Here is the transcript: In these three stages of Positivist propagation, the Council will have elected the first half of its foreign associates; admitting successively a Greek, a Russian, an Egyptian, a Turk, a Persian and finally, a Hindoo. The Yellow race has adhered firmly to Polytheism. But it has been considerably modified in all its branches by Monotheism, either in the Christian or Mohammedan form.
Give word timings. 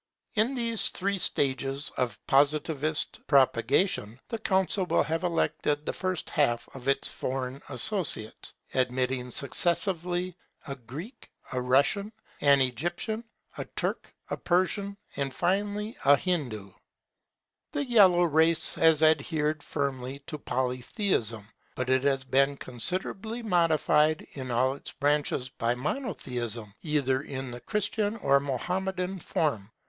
In 0.33 0.55
these 0.55 0.89
three 0.89 1.19
stages 1.19 1.91
of 1.95 2.17
Positivist 2.25 3.19
propagation, 3.27 4.19
the 4.29 4.39
Council 4.39 4.83
will 4.87 5.03
have 5.03 5.23
elected 5.23 5.85
the 5.85 5.93
first 5.93 6.27
half 6.31 6.67
of 6.73 6.87
its 6.87 7.07
foreign 7.07 7.61
associates; 7.69 8.55
admitting 8.73 9.29
successively 9.29 10.35
a 10.67 10.75
Greek, 10.75 11.29
a 11.51 11.61
Russian, 11.61 12.11
an 12.41 12.61
Egyptian, 12.61 13.23
a 13.59 13.65
Turk, 13.65 14.11
a 14.31 14.37
Persian 14.37 14.97
and 15.17 15.31
finally, 15.35 15.95
a 16.03 16.15
Hindoo. 16.17 16.73
The 17.71 17.85
Yellow 17.85 18.23
race 18.23 18.73
has 18.73 19.03
adhered 19.03 19.61
firmly 19.61 20.17
to 20.25 20.39
Polytheism. 20.39 21.47
But 21.75 21.91
it 21.91 22.03
has 22.05 22.23
been 22.23 22.57
considerably 22.57 23.43
modified 23.43 24.25
in 24.33 24.49
all 24.49 24.73
its 24.73 24.91
branches 24.93 25.49
by 25.49 25.75
Monotheism, 25.75 26.73
either 26.81 27.21
in 27.21 27.51
the 27.51 27.61
Christian 27.61 28.17
or 28.17 28.39
Mohammedan 28.39 29.19
form. 29.19 29.69